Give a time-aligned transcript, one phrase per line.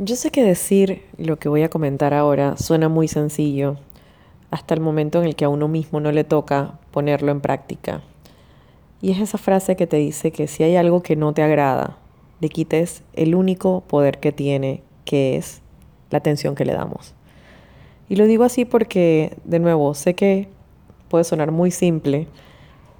[0.00, 3.78] Yo sé que decir lo que voy a comentar ahora suena muy sencillo,
[4.48, 8.00] hasta el momento en el que a uno mismo no le toca ponerlo en práctica.
[9.02, 11.98] Y es esa frase que te dice que si hay algo que no te agrada,
[12.38, 15.62] le quites el único poder que tiene, que es
[16.10, 17.14] la atención que le damos.
[18.08, 20.48] Y lo digo así porque, de nuevo, sé que
[21.08, 22.28] puede sonar muy simple,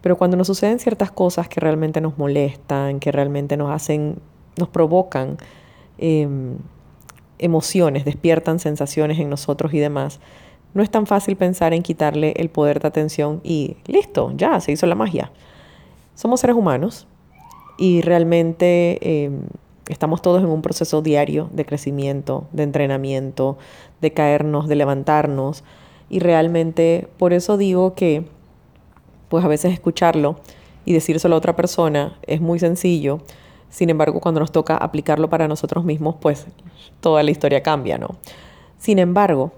[0.00, 4.20] pero cuando nos suceden ciertas cosas que realmente nos molestan, que realmente nos hacen,
[4.56, 5.38] nos provocan,
[5.98, 6.58] em,
[7.38, 10.20] emociones, despiertan sensaciones en nosotros y demás,
[10.74, 14.72] no es tan fácil pensar en quitarle el poder de atención y listo, ya, se
[14.72, 15.30] hizo la magia.
[16.14, 17.06] Somos seres humanos
[17.78, 19.42] y realmente em,
[19.88, 23.56] estamos todos en un proceso diario de crecimiento, de entrenamiento,
[24.00, 25.64] de caernos, de levantarnos.
[26.10, 28.24] Y realmente por eso digo que,
[29.28, 30.36] pues a veces escucharlo
[30.84, 33.20] y decírselo a otra persona es muy sencillo,
[33.74, 36.46] sin embargo, cuando nos toca aplicarlo para nosotros mismos, pues
[37.00, 38.10] toda la historia cambia, ¿no?
[38.78, 39.50] Sin embargo,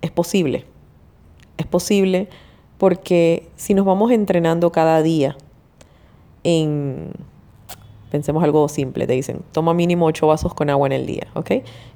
[0.00, 0.64] es posible.
[1.58, 2.30] Es posible
[2.78, 5.36] porque si nos vamos entrenando cada día
[6.44, 7.12] en,
[8.10, 11.50] pensemos algo simple, te dicen, toma mínimo ocho vasos con agua en el día, ¿ok?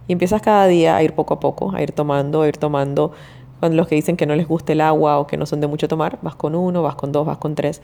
[0.07, 3.13] Y empiezas cada día a ir poco a poco, a ir tomando, a ir tomando.
[3.61, 5.69] Cuando los que dicen que no les gusta el agua o que no son de
[5.69, 7.81] mucho tomar, vas con uno, vas con dos, vas con tres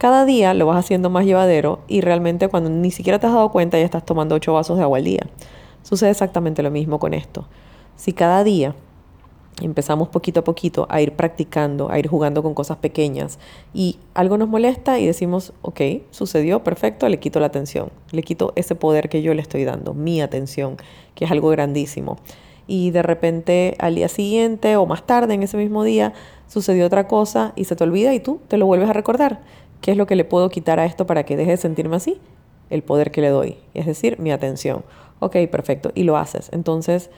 [0.00, 3.52] cada día lo vas haciendo más llevadero y realmente cuando ni siquiera te has dado
[3.52, 5.26] cuenta ya estás tomando 8 vasos de agua al día.
[5.82, 7.46] Sucede exactamente lo mismo con esto.
[7.96, 8.74] Si cada día
[9.60, 13.38] empezamos poquito a poquito a ir practicando, a ir jugando con cosas pequeñas
[13.74, 18.54] y algo nos molesta y decimos, ok, sucedió, perfecto, le quito la atención, le quito
[18.56, 20.78] ese poder que yo le estoy dando, mi atención,
[21.14, 22.16] que es algo grandísimo.
[22.66, 26.14] Y de repente al día siguiente o más tarde en ese mismo día
[26.46, 29.40] sucedió otra cosa y se te olvida y tú te lo vuelves a recordar.
[29.80, 32.18] ¿Qué es lo que le puedo quitar a esto para que deje de sentirme así?
[32.68, 34.84] El poder que le doy, es decir, mi atención.
[35.18, 36.50] Ok, perfecto, y lo haces.
[36.52, 37.10] Entonces,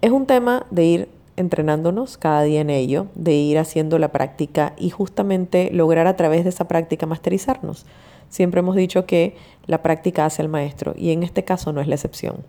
[0.00, 4.72] es un tema de ir entrenándonos cada día en ello, de ir haciendo la práctica
[4.78, 7.86] y justamente lograr a través de esa práctica masterizarnos.
[8.28, 9.36] Siempre hemos dicho que
[9.66, 12.44] la práctica hace al maestro y en este caso no es la excepción.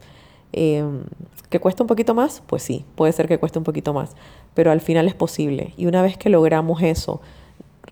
[0.54, 1.04] Em,
[1.50, 2.42] ¿Que cuesta un poquito más?
[2.46, 4.16] Pues sí, puede ser que cueste un poquito más,
[4.54, 5.74] pero al final es posible.
[5.78, 7.22] Y una vez que logramos eso,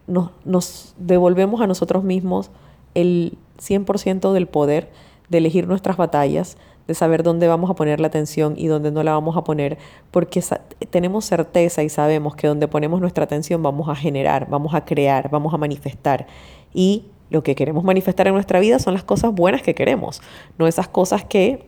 [0.07, 2.51] nos, devolvemos a nosotros mismos
[2.93, 4.91] el 100% del poder
[5.29, 6.57] de elegir nuestras batallas,
[6.87, 9.77] de saber dónde vamos a poner la atención y dónde no la vamos a poner,
[10.11, 10.43] porque
[10.91, 15.29] tenemos certeza y sabemos que donde ponemos nuestra atención vamos a generar, vamos a crear,
[15.31, 16.27] vamos a manifestar.
[16.73, 20.21] Y lo que queremos manifestar en nuestra vida son las cosas buenas que queremos,
[20.59, 21.67] no esas cosas que,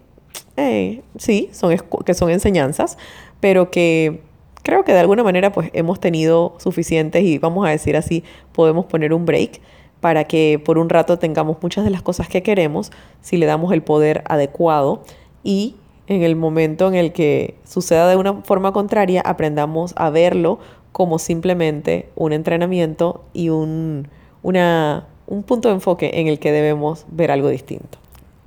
[0.55, 1.75] eh, sí, son,
[2.05, 2.99] que son enseñanzas,
[3.39, 4.21] pero que
[4.67, 8.85] creo que de alguna manera pues hemos tenido suficientes y vamos a decir así, podemos
[8.85, 9.61] poner un break
[10.01, 12.91] para que por un rato tengamos muchas de las cosas que queremos
[13.21, 15.03] si le damos el poder adecuado
[15.41, 20.59] y en el momento en el que suceda de una forma contraria aprendamos a verlo
[20.91, 24.09] como simplemente un entrenamiento y un,
[24.43, 27.99] un punto de enfoque en el que debemos ver algo distinto.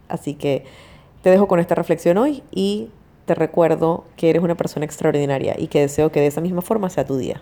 [0.09, 0.65] Así que
[1.23, 2.91] te dejo con esta reflexión hoy y
[3.31, 6.91] te recuerdo que eres una persona extraordinaria y que deseo que de esa misma forma
[6.91, 7.37] sea tu día.